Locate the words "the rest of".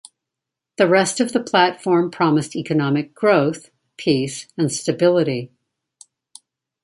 0.77-1.31